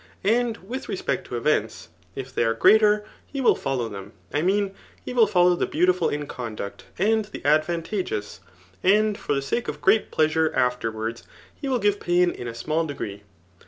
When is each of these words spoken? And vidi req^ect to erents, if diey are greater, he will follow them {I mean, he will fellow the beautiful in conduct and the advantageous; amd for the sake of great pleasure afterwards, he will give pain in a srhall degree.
And 0.25 0.57
vidi 0.57 0.87
req^ect 0.97 1.25
to 1.25 1.39
erents, 1.39 1.89
if 2.15 2.33
diey 2.33 2.43
are 2.43 2.53
greater, 2.55 3.05
he 3.27 3.39
will 3.39 3.53
follow 3.53 3.87
them 3.87 4.13
{I 4.33 4.41
mean, 4.41 4.73
he 5.05 5.13
will 5.13 5.27
fellow 5.27 5.55
the 5.55 5.67
beautiful 5.67 6.09
in 6.09 6.25
conduct 6.25 6.85
and 6.97 7.25
the 7.25 7.45
advantageous; 7.45 8.39
amd 8.83 9.17
for 9.17 9.35
the 9.35 9.43
sake 9.43 9.67
of 9.67 9.79
great 9.79 10.09
pleasure 10.09 10.51
afterwards, 10.55 11.21
he 11.53 11.69
will 11.69 11.77
give 11.77 11.99
pain 11.99 12.31
in 12.31 12.47
a 12.47 12.53
srhall 12.53 12.87
degree. 12.87 13.21